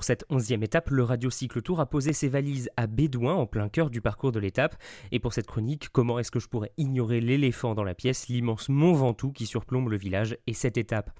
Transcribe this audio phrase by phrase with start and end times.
[0.00, 1.28] Pour cette onzième étape, le Radio
[1.62, 4.74] Tour a posé ses valises à Bédouin en plein cœur du parcours de l'étape.
[5.12, 8.70] Et pour cette chronique, comment est-ce que je pourrais ignorer l'éléphant dans la pièce, l'immense
[8.70, 11.10] Mont Ventoux qui surplombe le village et cette étape?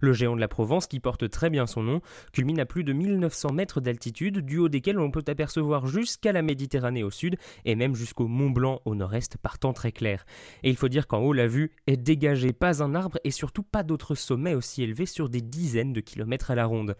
[0.00, 2.00] Le géant de la Provence, qui porte très bien son nom,
[2.32, 6.40] culmine à plus de 1900 mètres d'altitude, du haut desquels on peut apercevoir jusqu'à la
[6.40, 7.36] Méditerranée au sud
[7.66, 10.24] et même jusqu'au Mont Blanc au nord-est par temps très clair.
[10.62, 13.64] Et il faut dire qu'en haut, la vue est dégagée, pas un arbre et surtout
[13.64, 16.96] pas d'autres sommets aussi élevés sur des dizaines de kilomètres à la ronde.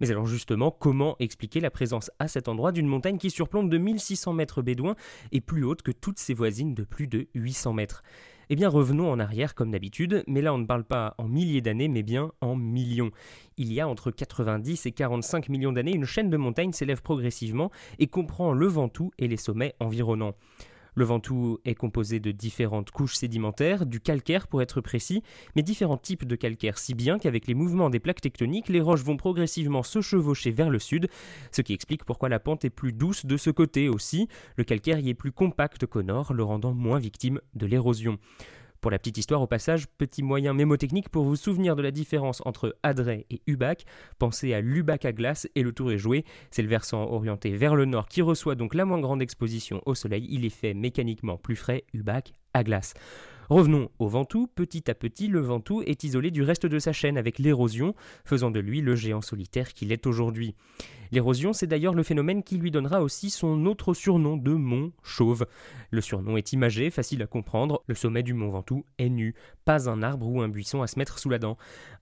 [0.00, 3.78] Mais alors justement, comment expliquer la présence à cet endroit d'une montagne qui surplombe de
[3.78, 4.96] 1600 mètres bédouins
[5.32, 8.02] et plus haute que toutes ses voisines de plus de 800 mètres?
[8.50, 11.62] Eh bien revenons en arrière comme d'habitude, mais là on ne parle pas en milliers
[11.62, 13.10] d'années, mais bien en millions.
[13.56, 17.70] Il y a entre 90 et 45 millions d'années, une chaîne de montagnes s'élève progressivement
[17.98, 20.34] et comprend le Ventoux et les sommets environnants.
[20.94, 25.22] Le Ventoux est composé de différentes couches sédimentaires, du calcaire pour être précis,
[25.56, 29.02] mais différents types de calcaire, si bien qu'avec les mouvements des plaques tectoniques, les roches
[29.02, 31.08] vont progressivement se chevaucher vers le sud,
[31.50, 34.28] ce qui explique pourquoi la pente est plus douce de ce côté aussi.
[34.56, 38.18] Le calcaire y est plus compact qu'au nord, le rendant moins victime de l'érosion.
[38.84, 42.42] Pour la petite histoire au passage, petit moyen mémotechnique pour vous souvenir de la différence
[42.44, 43.86] entre Adret et Ubac,
[44.18, 47.76] pensez à l'Ubac à glace et le tour est joué, c'est le versant orienté vers
[47.76, 51.38] le nord qui reçoit donc la moins grande exposition au soleil, il est fait mécaniquement
[51.38, 52.92] plus frais, Ubac à glace.
[53.48, 54.48] Revenons au Ventoux.
[54.54, 58.50] Petit à petit, le Ventoux est isolé du reste de sa chaîne avec l'érosion, faisant
[58.50, 60.54] de lui le géant solitaire qu'il est aujourd'hui.
[61.14, 65.46] L'érosion, c'est d'ailleurs le phénomène qui lui donnera aussi son autre surnom de mont chauve.
[65.92, 69.88] Le surnom est imagé, facile à comprendre, le sommet du mont Ventoux est nu, pas
[69.88, 71.56] un arbre ou un buisson à se mettre sous la dent.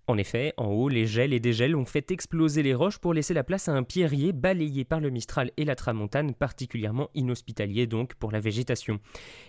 [0.09, 3.35] En effet, en haut, les gels et dégels ont fait exploser les roches pour laisser
[3.35, 8.15] la place à un pierrier balayé par le Mistral et la Tramontane, particulièrement inhospitalier donc
[8.15, 8.99] pour la végétation.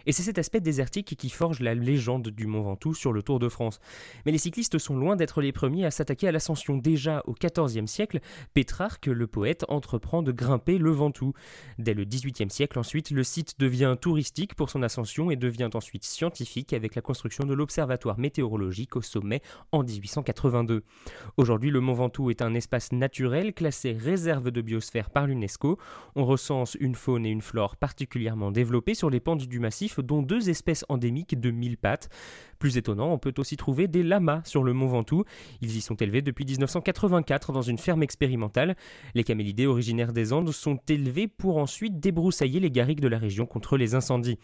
[0.06, 3.40] Et c'est cet aspect désertique qui forge la légende du Mont Ventoux sur le Tour
[3.40, 3.80] de France.
[4.26, 6.78] Mais les cyclistes sont loin d'être les premiers à s'attaquer à l'ascension.
[6.78, 8.20] Déjà au XIVe siècle,
[8.54, 11.34] Pétrarque, le poète, entreprend de grimper le Ventoux.
[11.78, 16.04] Dès le XVIIIe siècle, ensuite, le site devient touristique pour son ascension et devient ensuite
[16.04, 20.54] scientifique avec la construction de l'observatoire météorologique au sommet en 1880.
[21.38, 25.78] Aujourd'hui, le Mont Ventoux est un espace naturel classé réserve de biosphère par l'UNESCO.
[26.16, 30.22] On recense une faune et une flore particulièrement développées sur les pentes du massif, dont
[30.22, 32.10] deux espèces endémiques de mille pattes.
[32.60, 35.26] Plus étonnant, on peut aussi trouver des lamas sur le Mont Ventoux.
[35.62, 38.78] Ils y sont élevés depuis 1984 dans une ferme expérimentale.
[39.16, 43.46] Les camélidés originaires des Andes sont élevés pour ensuite débroussailler les garrigues de la région
[43.46, 44.40] contre les incendies.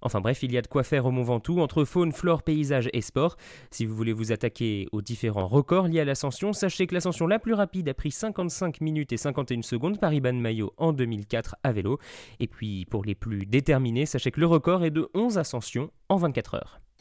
[0.00, 2.90] Enfin bref, il y a de quoi faire au Mont Ventoux entre faune, flore, paysage
[2.92, 3.36] et sport.
[3.70, 7.38] Si vous voulez vous attaquer aux différents records liés à l'ascension, sachez que l'ascension la
[7.38, 11.70] plus rapide a pris 55 minutes et 51 secondes par Iban Mayo en 2004 à
[11.70, 12.00] vélo.
[12.40, 16.16] Et puis pour les plus déterminés, sachez que le record est de 11 ascensions en
[16.16, 16.81] 24 heures.